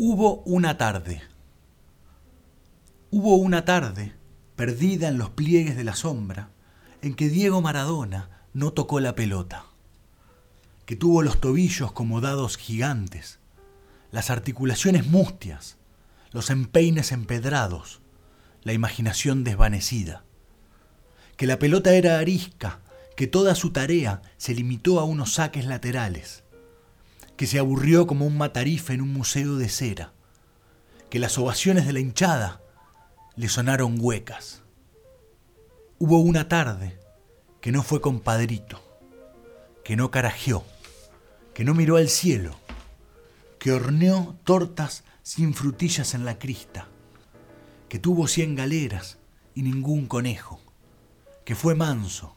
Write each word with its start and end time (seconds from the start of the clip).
Hubo 0.00 0.42
una 0.44 0.78
tarde. 0.78 1.22
Hubo 3.10 3.34
una 3.34 3.64
tarde, 3.64 4.14
perdida 4.54 5.08
en 5.08 5.18
los 5.18 5.30
pliegues 5.30 5.76
de 5.76 5.82
la 5.82 5.96
sombra, 5.96 6.50
en 7.02 7.14
que 7.14 7.28
Diego 7.28 7.60
Maradona 7.62 8.44
no 8.52 8.72
tocó 8.72 9.00
la 9.00 9.16
pelota, 9.16 9.64
que 10.86 10.94
tuvo 10.94 11.22
los 11.22 11.40
tobillos 11.40 11.90
como 11.90 12.20
dados 12.20 12.58
gigantes, 12.58 13.40
las 14.12 14.30
articulaciones 14.30 15.04
mustias, 15.04 15.78
los 16.30 16.50
empeines 16.50 17.10
empedrados, 17.10 18.00
la 18.62 18.74
imaginación 18.74 19.42
desvanecida, 19.42 20.22
que 21.36 21.48
la 21.48 21.58
pelota 21.58 21.92
era 21.92 22.20
arisca, 22.20 22.82
que 23.16 23.26
toda 23.26 23.56
su 23.56 23.72
tarea 23.72 24.22
se 24.36 24.54
limitó 24.54 25.00
a 25.00 25.04
unos 25.04 25.32
saques 25.32 25.66
laterales, 25.66 26.44
que 27.38 27.46
se 27.46 27.60
aburrió 27.60 28.08
como 28.08 28.26
un 28.26 28.36
matarife 28.36 28.94
en 28.94 29.00
un 29.00 29.12
museo 29.12 29.54
de 29.58 29.68
cera, 29.68 30.12
que 31.08 31.20
las 31.20 31.38
ovaciones 31.38 31.86
de 31.86 31.92
la 31.92 32.00
hinchada 32.00 32.60
le 33.36 33.48
sonaron 33.48 33.96
huecas. 34.00 34.62
Hubo 36.00 36.18
una 36.18 36.48
tarde 36.48 36.98
que 37.60 37.70
no 37.70 37.84
fue 37.84 38.00
compadrito, 38.00 38.82
que 39.84 39.94
no 39.94 40.10
carajeó, 40.10 40.64
que 41.54 41.62
no 41.62 41.74
miró 41.74 41.96
al 41.96 42.08
cielo, 42.08 42.58
que 43.60 43.70
horneó 43.70 44.36
tortas 44.42 45.04
sin 45.22 45.54
frutillas 45.54 46.14
en 46.14 46.24
la 46.24 46.40
crista, 46.40 46.88
que 47.88 48.00
tuvo 48.00 48.26
cien 48.26 48.56
galeras 48.56 49.18
y 49.54 49.62
ningún 49.62 50.06
conejo, 50.06 50.60
que 51.44 51.54
fue 51.54 51.76
manso, 51.76 52.34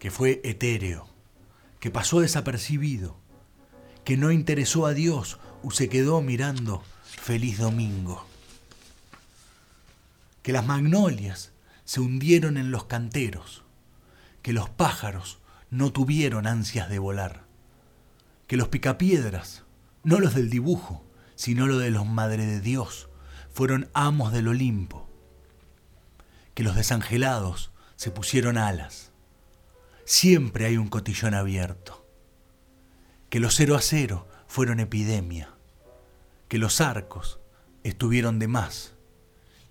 que 0.00 0.10
fue 0.10 0.40
etéreo, 0.42 1.06
que 1.78 1.92
pasó 1.92 2.18
desapercibido, 2.18 3.24
que 4.06 4.16
no 4.16 4.30
interesó 4.30 4.86
a 4.86 4.94
Dios 4.94 5.40
o 5.64 5.72
se 5.72 5.88
quedó 5.88 6.22
mirando 6.22 6.84
feliz 7.02 7.58
domingo. 7.58 8.24
Que 10.44 10.52
las 10.52 10.64
magnolias 10.64 11.50
se 11.84 11.98
hundieron 11.98 12.56
en 12.56 12.70
los 12.70 12.84
canteros, 12.84 13.64
que 14.42 14.52
los 14.52 14.70
pájaros 14.70 15.40
no 15.70 15.90
tuvieron 15.90 16.46
ansias 16.46 16.88
de 16.88 17.00
volar, 17.00 17.46
que 18.46 18.56
los 18.56 18.68
picapiedras, 18.68 19.64
no 20.04 20.20
los 20.20 20.36
del 20.36 20.50
dibujo, 20.50 21.04
sino 21.34 21.66
los 21.66 21.80
de 21.82 21.90
los 21.90 22.06
Madre 22.06 22.46
de 22.46 22.60
Dios, 22.60 23.08
fueron 23.52 23.90
amos 23.92 24.32
del 24.32 24.46
Olimpo, 24.46 25.10
que 26.54 26.62
los 26.62 26.76
desangelados 26.76 27.72
se 27.96 28.12
pusieron 28.12 28.56
alas. 28.56 29.10
Siempre 30.04 30.66
hay 30.66 30.76
un 30.76 30.86
cotillón 30.86 31.34
abierto 31.34 32.05
que 33.36 33.40
los 33.40 33.54
cero 33.54 33.74
a 33.74 33.82
cero 33.82 34.26
fueron 34.46 34.80
epidemia, 34.80 35.50
que 36.48 36.56
los 36.56 36.80
arcos 36.80 37.38
estuvieron 37.84 38.38
de 38.38 38.48
más, 38.48 38.94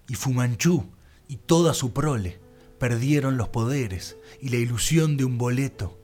y 0.08 0.14
Fumanchú 0.14 0.86
y 1.28 1.38
toda 1.38 1.74
su 1.74 1.92
prole 1.92 2.40
perdieron 2.78 3.38
los 3.38 3.50
poderes 3.50 4.18
y 4.40 4.50
la 4.50 4.58
ilusión 4.58 5.18
de 5.18 5.26
un 5.26 5.40
boleto 5.40 5.98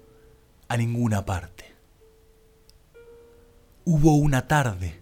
a 0.69 0.77
ninguna 0.77 1.23
parte. 1.23 1.65
Hubo 3.85 4.15
una 4.15 4.47
tarde 4.47 4.99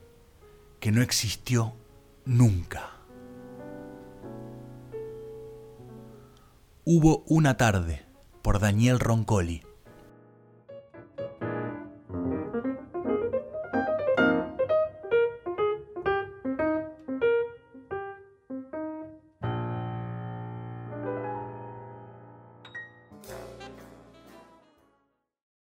que 0.81 0.91
no 0.91 1.01
existió 1.01 1.77
nunca. 2.25 2.91
Hubo 6.83 7.23
una 7.25 7.55
tarde 7.55 8.05
por 8.41 8.59
Daniel 8.59 8.99
Roncoli. 8.99 9.68